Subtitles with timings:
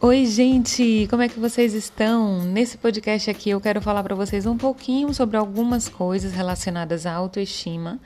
[0.00, 2.44] Oi, gente, como é que vocês estão?
[2.44, 7.12] Nesse podcast aqui eu quero falar para vocês um pouquinho sobre algumas coisas relacionadas à
[7.12, 7.98] autoestima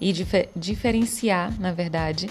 [0.00, 2.30] e dif diferenciar, na verdade,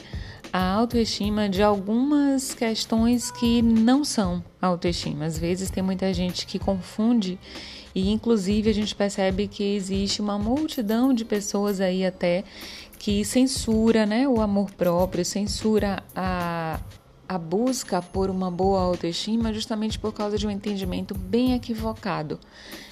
[0.54, 5.26] a autoestima de algumas questões que não são autoestima.
[5.26, 7.38] Às vezes tem muita gente que confunde
[7.94, 12.46] e inclusive a gente percebe que existe uma multidão de pessoas aí até
[12.98, 16.80] que censura, né, o amor próprio, censura a
[17.34, 22.40] a busca por uma boa autoestima justamente por causa de um entendimento bem equivocado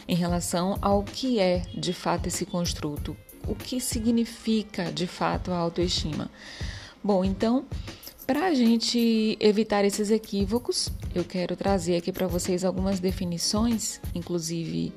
[0.08, 3.16] em relação ao que é de fato esse construto,
[3.48, 6.30] o que significa de fato a autoestima.
[7.04, 7.66] Bom, então,
[8.26, 14.91] para a gente evitar esses equívocos, eu quero trazer aqui para vocês algumas definições, inclusive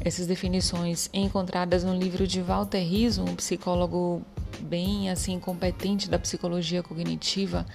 [0.00, 4.22] essas definições encontradas no livro de Walter Rizzo, um psicólogo
[4.60, 7.66] bem assim competente da psicologia cognitiva,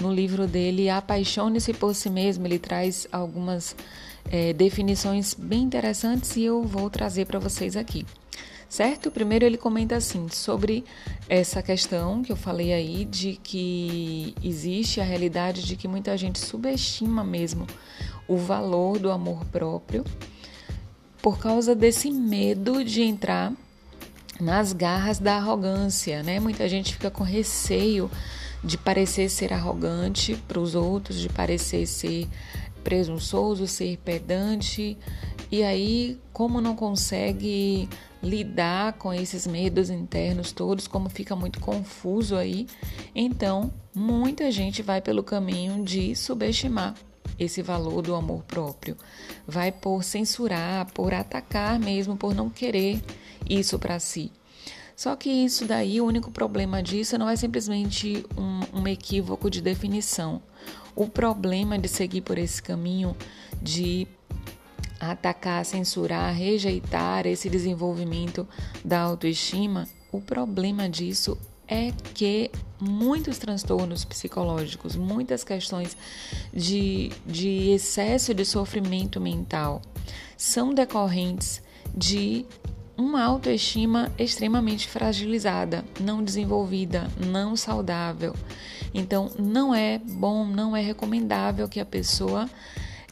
[0.00, 3.74] no livro dele Apaixone-se por si mesmo, ele traz algumas
[4.30, 8.04] é, definições bem interessantes e eu vou trazer para vocês aqui.
[8.68, 9.10] Certo?
[9.10, 10.84] Primeiro ele comenta assim sobre
[11.26, 16.38] essa questão que eu falei aí de que existe a realidade de que muita gente
[16.38, 17.66] subestima mesmo
[18.26, 20.04] o valor do amor próprio
[21.22, 23.52] por causa desse medo de entrar
[24.40, 26.38] nas garras da arrogância, né?
[26.38, 28.10] Muita gente fica com receio
[28.62, 32.28] de parecer ser arrogante para os outros, de parecer ser
[32.82, 34.96] presunçoso, ser pedante,
[35.50, 37.88] e aí, como não consegue
[38.22, 42.66] lidar com esses medos internos todos, como fica muito confuso aí,
[43.14, 46.94] então muita gente vai pelo caminho de subestimar
[47.38, 48.96] esse valor do amor próprio.
[49.46, 53.02] Vai por censurar, por atacar mesmo, por não querer
[53.48, 54.32] isso para si.
[54.96, 59.60] Só que isso daí, o único problema disso não é simplesmente um, um equívoco de
[59.60, 60.42] definição.
[60.96, 63.16] O problema de seguir por esse caminho
[63.62, 64.08] de
[64.98, 68.46] atacar, censurar, rejeitar esse desenvolvimento
[68.84, 75.96] da autoestima, o problema disso é que muitos transtornos psicológicos, muitas questões
[76.52, 79.82] de, de excesso de sofrimento mental
[80.36, 81.62] são decorrentes
[81.94, 82.46] de
[82.96, 88.34] uma autoestima extremamente fragilizada, não desenvolvida, não saudável.
[88.92, 92.48] Então, não é bom, não é recomendável que a pessoa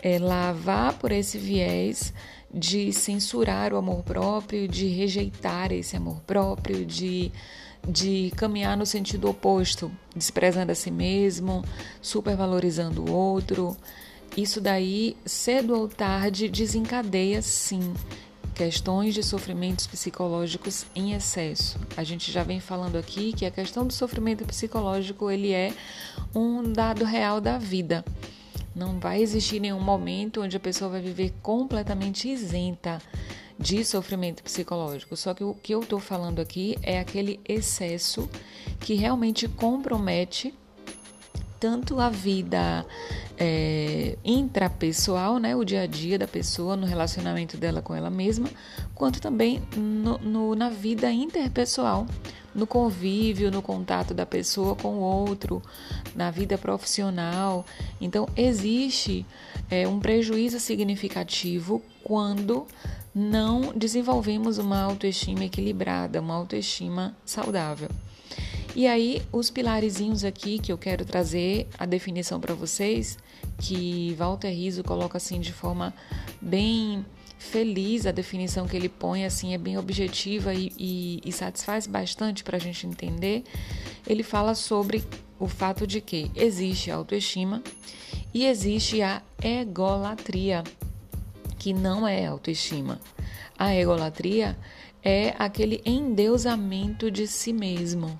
[0.02, 2.12] é, lá vá por esse viés
[2.56, 7.30] de censurar o amor próprio, de rejeitar esse amor próprio, de,
[7.86, 11.62] de caminhar no sentido oposto, desprezando a si mesmo,
[12.00, 13.76] supervalorizando o outro.
[14.34, 17.92] Isso daí, cedo ou tarde, desencadeia sim
[18.54, 21.78] questões de sofrimentos psicológicos em excesso.
[21.94, 25.74] A gente já vem falando aqui que a questão do sofrimento psicológico ele é
[26.34, 28.02] um dado real da vida.
[28.76, 33.00] Não vai existir nenhum momento onde a pessoa vai viver completamente isenta
[33.58, 35.16] de sofrimento psicológico.
[35.16, 38.28] Só que o que eu estou falando aqui é aquele excesso
[38.78, 40.52] que realmente compromete
[41.58, 42.84] tanto a vida
[43.38, 48.46] é, intrapessoal, né, o dia a dia da pessoa, no relacionamento dela com ela mesma,
[48.94, 52.06] quanto também no, no, na vida interpessoal,
[52.56, 55.62] no convívio, no contato da pessoa com o outro,
[56.14, 57.64] na vida profissional.
[58.00, 59.26] Então, existe
[59.70, 62.66] é, um prejuízo significativo quando
[63.14, 67.90] não desenvolvemos uma autoestima equilibrada, uma autoestima saudável.
[68.74, 73.18] E aí, os pilarezinhos aqui que eu quero trazer a definição para vocês,
[73.58, 75.94] que Walter Rizzo coloca assim de forma
[76.40, 77.04] bem
[77.46, 82.44] feliz, a definição que ele põe assim é bem objetiva e, e, e satisfaz bastante
[82.44, 83.44] para a gente entender.
[84.06, 85.02] Ele fala sobre
[85.38, 87.62] o fato de que existe a autoestima
[88.34, 90.62] e existe a egolatria,
[91.58, 93.00] que não é autoestima.
[93.58, 94.58] A egolatria
[95.02, 98.18] é aquele endeusamento de si mesmo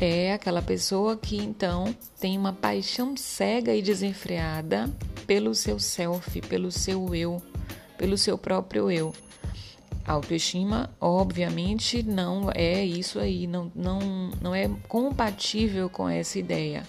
[0.00, 4.90] é aquela pessoa que então tem uma paixão cega e desenfreada
[5.26, 7.40] pelo seu self, pelo seu eu,
[7.96, 9.14] pelo seu próprio eu.
[10.06, 13.98] autoestima, obviamente, não é isso aí, não, não,
[14.40, 16.82] não é compatível com essa ideia.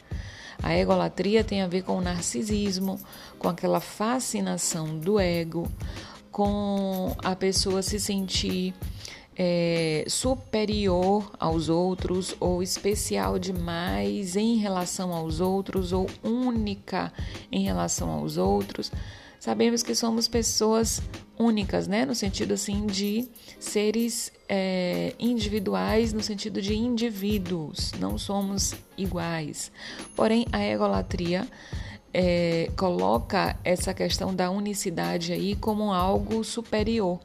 [0.62, 3.00] A egolatria tem a ver com o narcisismo,
[3.38, 5.69] com aquela fascinação do ego,
[6.31, 8.74] com a pessoa se sentir
[9.38, 17.12] é, superior aos outros ou especial demais em relação aos outros ou única
[17.52, 18.92] em relação aos outros.
[19.45, 21.00] Sabemos que somos pessoas
[21.38, 22.03] únicas, né?
[22.03, 29.71] No sentido assim de seres é, individuais, no sentido de indivíduos, não somos iguais.
[30.15, 31.47] Porém, a egolatria
[32.12, 37.19] é, coloca essa questão da unicidade aí como algo superior.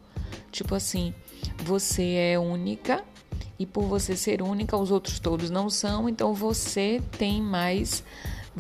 [0.53, 1.15] Tipo assim,
[1.65, 3.03] você é única
[3.59, 8.05] e por você ser única, os outros todos não são, então você tem mais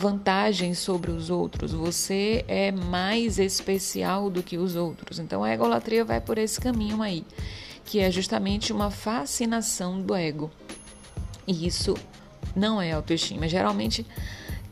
[0.00, 5.18] vantagens sobre os outros, você é mais especial do que os outros.
[5.18, 7.22] Então a egolatria vai por esse caminho aí,
[7.84, 10.50] que é justamente uma fascinação do ego.
[11.46, 11.94] E isso
[12.56, 13.46] não é autoestima.
[13.46, 14.06] Geralmente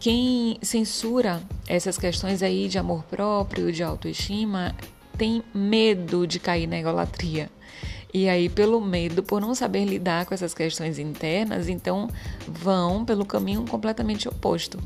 [0.00, 4.74] quem censura essas questões aí de amor próprio, de autoestima,
[5.18, 7.50] tem medo de cair na egolatria.
[8.12, 12.08] E aí, pelo medo, por não saber lidar com essas questões internas, então
[12.46, 14.78] vão pelo caminho completamente oposto,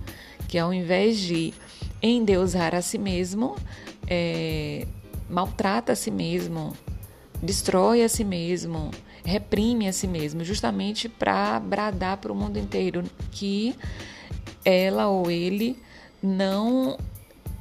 [0.52, 1.54] que ao invés de
[2.02, 3.56] endeusar a si mesmo,
[4.06, 4.86] é,
[5.26, 6.74] maltrata a si mesmo,
[7.42, 8.90] destrói a si mesmo,
[9.24, 13.74] reprime a si mesmo, justamente para bradar para o mundo inteiro que
[14.62, 15.74] ela ou ele
[16.22, 16.98] não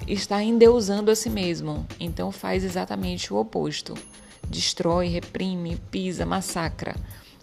[0.06, 1.88] está endeusando a si mesmo.
[1.98, 3.94] Então faz exatamente o oposto.
[4.50, 6.98] Destrói, reprime, pisa, massacra.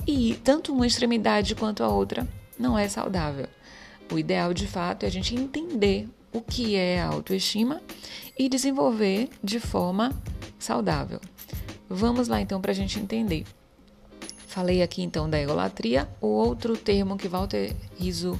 [0.06, 2.28] E tanto uma extremidade quanto a outra
[2.58, 3.48] não é saudável.
[4.12, 7.80] O ideal de fato é a gente entender o que é a autoestima
[8.38, 10.12] e desenvolver de forma
[10.58, 11.20] saudável.
[11.88, 13.44] Vamos lá então para a gente entender.
[14.46, 16.08] Falei aqui então da egolatria.
[16.20, 18.38] O outro termo que Walter Rizzo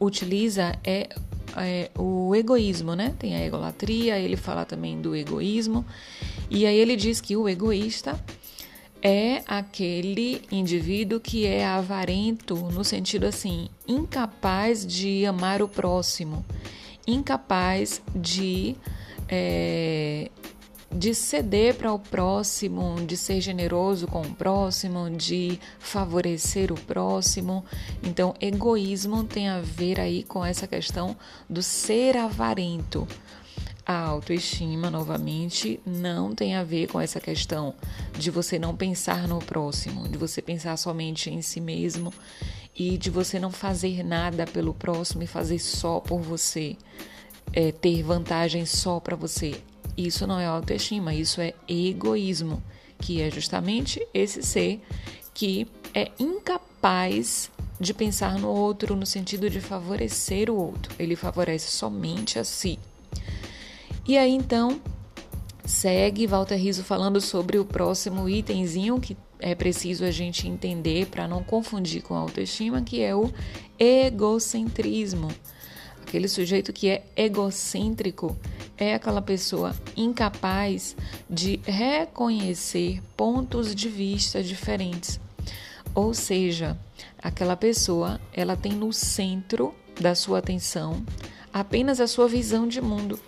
[0.00, 1.08] utiliza é,
[1.56, 3.14] é, o egoísmo, né?
[3.18, 5.84] Tem a egolatria, ele fala também do egoísmo.
[6.50, 8.18] E aí ele diz que o egoísta
[9.02, 16.44] é aquele indivíduo que é avarento no sentido assim, incapaz de amar o próximo,
[17.06, 18.76] incapaz de
[19.28, 20.30] é,
[20.94, 27.64] de ceder para o próximo, de ser generoso com o próximo, de favorecer o próximo.
[28.02, 31.16] Então, egoísmo tem a ver aí com essa questão
[31.48, 33.08] do ser avarento.
[33.84, 37.74] A autoestima, novamente, não tem a ver com essa questão
[38.16, 42.12] de você não pensar no próximo, de você pensar somente em si mesmo
[42.76, 46.76] e de você não fazer nada pelo próximo e fazer só por você,
[47.52, 49.60] é, ter vantagem só para você.
[49.96, 52.62] Isso não é autoestima, isso é egoísmo,
[52.98, 54.80] que é justamente esse ser
[55.34, 57.50] que é incapaz
[57.80, 60.94] de pensar no outro no sentido de favorecer o outro.
[61.00, 62.78] Ele favorece somente a si.
[64.06, 64.80] E aí então
[65.64, 71.26] segue Walter Riso falando sobre o próximo itemzinho que é preciso a gente entender para
[71.26, 73.32] não confundir com autoestima, que é o
[73.78, 75.28] egocentrismo.
[76.00, 78.36] Aquele sujeito que é egocêntrico
[78.76, 80.96] é aquela pessoa incapaz
[81.28, 85.20] de reconhecer pontos de vista diferentes.
[85.94, 86.78] Ou seja,
[87.18, 91.04] aquela pessoa, ela tem no centro da sua atenção
[91.52, 93.18] apenas a sua visão de mundo,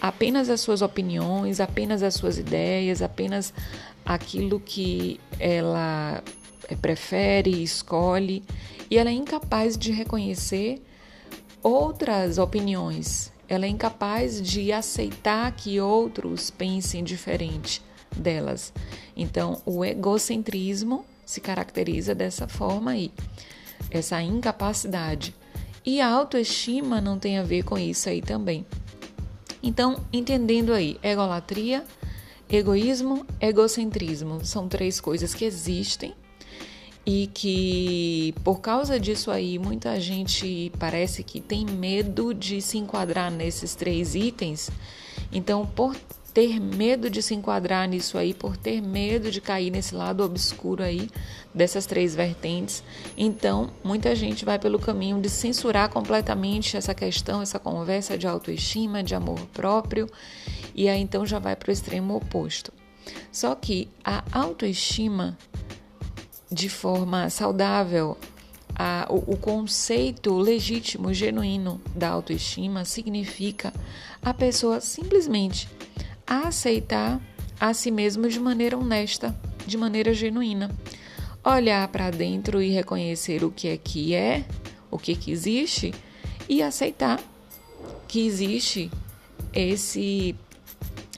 [0.00, 3.52] apenas as suas opiniões, apenas as suas ideias, apenas
[4.04, 6.22] aquilo que ela
[6.80, 8.42] prefere, escolhe,
[8.90, 10.82] e ela é incapaz de reconhecer
[11.62, 13.32] outras opiniões.
[13.48, 17.82] Ela é incapaz de aceitar que outros pensem diferente
[18.16, 18.72] delas.
[19.16, 23.12] Então, o egocentrismo se caracteriza dessa forma aí,
[23.90, 25.34] essa incapacidade.
[25.84, 28.66] E a autoestima não tem a ver com isso aí também.
[29.62, 31.84] Então, entendendo aí, egolatria,
[32.48, 36.14] egoísmo, egocentrismo são três coisas que existem
[37.04, 43.30] e que por causa disso aí muita gente parece que tem medo de se enquadrar
[43.30, 44.70] nesses três itens.
[45.32, 45.96] Então, por
[46.32, 50.82] ter medo de se enquadrar nisso aí, por ter medo de cair nesse lado obscuro
[50.82, 51.10] aí
[51.54, 52.82] dessas três vertentes,
[53.16, 59.02] então muita gente vai pelo caminho de censurar completamente essa questão, essa conversa de autoestima,
[59.02, 60.08] de amor próprio,
[60.74, 62.72] e aí então já vai para o extremo oposto.
[63.32, 65.36] Só que a autoestima
[66.50, 68.16] de forma saudável
[68.74, 73.72] a, o, o conceito legítimo, genuíno da autoestima significa
[74.22, 75.68] a pessoa simplesmente
[76.30, 77.20] aceitar
[77.58, 80.70] a si mesmo de maneira honesta, de maneira genuína.
[81.44, 84.44] Olhar para dentro e reconhecer o que é que é,
[84.90, 85.92] o que, que existe
[86.48, 87.20] e aceitar
[88.06, 88.90] que existe
[89.52, 90.36] esse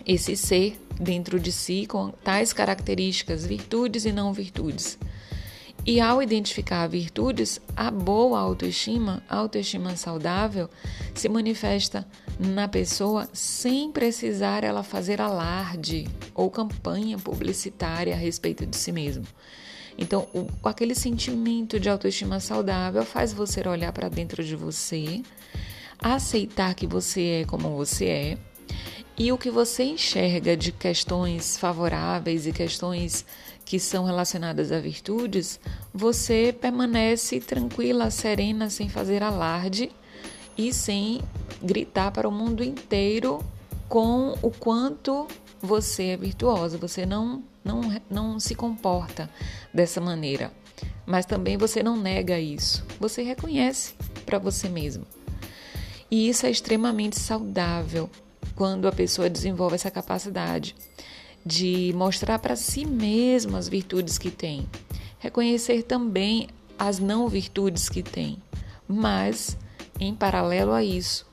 [0.05, 4.99] esse ser dentro de si com tais características, virtudes e não virtudes.
[5.85, 10.71] E ao identificar virtudes, a boa autoestima, a autoestima saudável,
[11.13, 12.07] se manifesta
[12.43, 19.25] na pessoa sem precisar ela fazer alarde ou campanha publicitária a respeito de si mesmo.
[19.97, 25.23] Então, o, aquele sentimento de autoestima saudável faz você olhar para dentro de você,
[25.99, 28.39] aceitar que você é como você é
[29.17, 33.25] e o que você enxerga de questões favoráveis e questões
[33.65, 35.61] que são relacionadas a virtudes,
[35.93, 39.91] você permanece tranquila, serena, sem fazer alarde
[40.57, 41.21] e sem
[41.63, 43.45] gritar para o mundo inteiro
[43.89, 45.27] com o quanto
[45.61, 46.79] você é virtuosa.
[46.79, 47.81] Você não, não,
[48.11, 49.31] não se comporta
[49.73, 50.53] dessa maneira.
[51.07, 52.85] Mas também você não nega isso.
[52.99, 53.95] Você reconhece
[54.25, 55.07] para você mesmo.
[56.11, 58.11] E isso é extremamente saudável
[58.55, 60.75] quando a pessoa desenvolve essa capacidade
[61.45, 64.69] de mostrar para si mesma as virtudes que tem,
[65.19, 68.39] reconhecer também as não virtudes que tem,
[68.87, 69.57] mas
[70.03, 71.27] em paralelo a isso,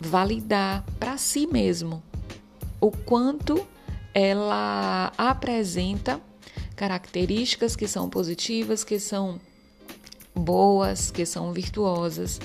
[0.00, 2.02] validar para si mesmo
[2.80, 3.66] o quanto
[4.12, 6.20] ela apresenta
[6.76, 9.40] características que são positivas, que são
[10.34, 12.40] boas, que são virtuosas.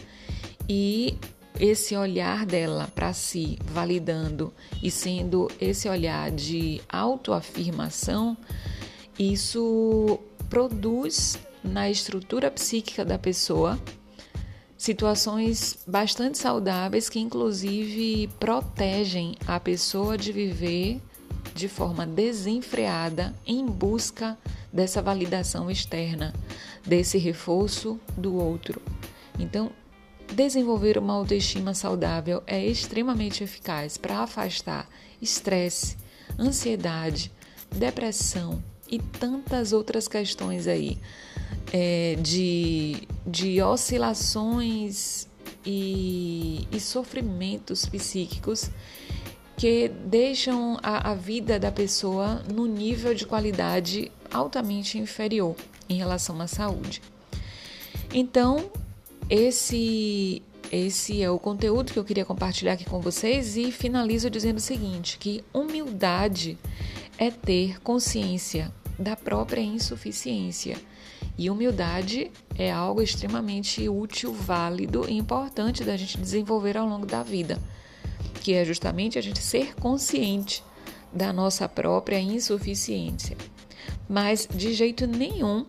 [0.68, 1.18] E
[1.60, 8.38] esse olhar dela para si, validando e sendo esse olhar de autoafirmação,
[9.18, 13.78] isso produz na estrutura psíquica da pessoa
[14.80, 21.02] situações bastante saudáveis que, inclusive, protegem a pessoa de viver
[21.54, 24.38] de forma desenfreada em busca
[24.72, 26.34] dessa validação externa,
[26.88, 28.82] desse reforço do outro.
[29.38, 29.70] Então,
[30.34, 34.88] desenvolver uma autoestima saudável é extremamente eficaz para afastar
[35.22, 35.98] estresse,
[36.40, 37.34] ansiedade,
[37.70, 40.98] depressão e tantas outras questões aí
[41.72, 45.28] é, de, de oscilações
[45.66, 48.70] e, e sofrimentos psíquicos
[49.58, 55.56] que deixam a, a vida da pessoa no nível de qualidade altamente inferior
[55.90, 57.02] em relação à saúde.
[58.14, 58.72] Então,
[59.30, 60.42] esse
[60.72, 64.62] esse é o conteúdo que eu queria compartilhar aqui com vocês e finalizo dizendo o
[64.62, 66.60] seguinte, que humildade
[67.18, 70.78] é ter consciência da própria insuficiência.
[71.38, 77.24] E humildade é algo extremamente útil, válido e importante da gente desenvolver ao longo da
[77.24, 77.58] vida,
[78.42, 80.64] que é justamente a gente ser consciente
[81.14, 83.38] da nossa própria insuficiência.
[84.08, 85.66] Mas de jeito nenhum,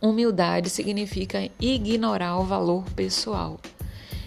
[0.00, 3.58] humildade significa ignorar o valor pessoal.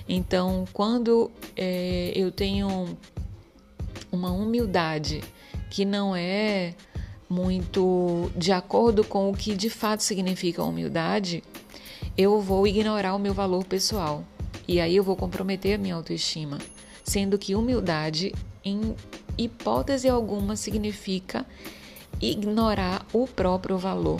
[0.10, 2.98] Então, quando é, eu tenho
[4.12, 5.22] uma humildade
[5.70, 6.74] que não é
[7.30, 11.44] muito de acordo com o que de fato significa humildade,
[12.18, 14.24] eu vou ignorar o meu valor pessoal
[14.68, 16.58] e aí eu vou comprometer a minha autoestima,
[17.04, 18.96] sendo que humildade, em
[19.38, 21.46] hipótese alguma, significa
[22.20, 24.20] ignorar o próprio valor.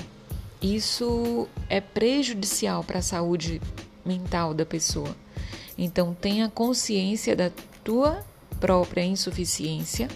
[0.62, 3.62] Isso é prejudicial para a saúde
[4.06, 5.16] mental da pessoa.
[5.78, 7.52] Então, tenha consciência da
[7.84, 8.24] tua
[8.60, 10.08] própria insuficiência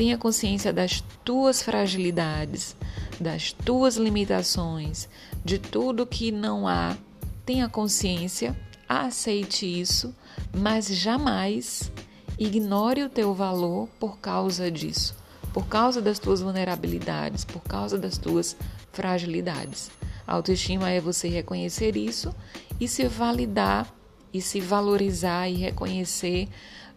[0.00, 2.74] Tenha consciência das tuas fragilidades,
[3.20, 5.10] das tuas limitações,
[5.44, 6.96] de tudo que não há.
[7.44, 8.58] Tenha consciência,
[8.88, 10.14] aceite isso,
[10.56, 11.92] mas jamais
[12.38, 15.14] ignore o teu valor por causa disso,
[15.52, 18.56] por causa das tuas vulnerabilidades, por causa das tuas
[18.92, 19.90] fragilidades.
[20.26, 22.34] autoestima é você reconhecer isso
[22.80, 23.86] e se validar
[24.32, 26.48] e se valorizar e reconhecer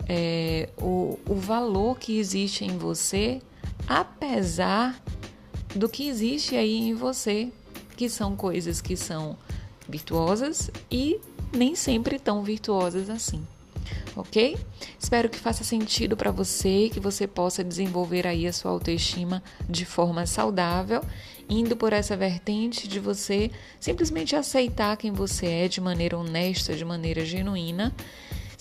[0.08, 3.42] é, o, o valor que existe em você,
[3.88, 5.02] apesar
[5.76, 7.52] do que existe aí em você,
[7.96, 9.38] que são coisas que são
[9.88, 11.20] virtuosas e
[11.56, 13.46] nem sempre tão virtuosas assim.
[14.16, 14.58] Ok?
[15.00, 19.86] Espero que faça sentido para você, que você possa desenvolver aí a sua autoestima de
[19.86, 21.02] forma saudável,
[21.50, 26.86] indo por essa vertente de você simplesmente aceitar quem você é de maneira honesta, de
[26.86, 27.94] maneira genuína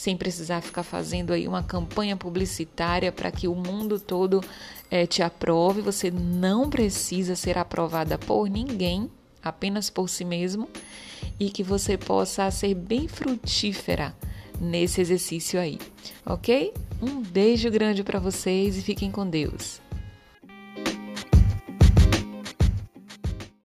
[0.02, 4.42] sem precisar ficar fazendo aí uma campanha publicitária para que o mundo todo
[4.90, 5.80] é, te aprove.
[5.80, 9.08] Você não precisa ser aprovada por ninguém,
[9.40, 10.68] apenas por si mesmo,
[11.38, 14.12] e que você possa ser bem frutífera
[14.62, 15.78] nesse exercício aí,
[16.24, 16.72] ok?
[17.02, 19.81] Um beijo grande para vocês e fiquem com Deus.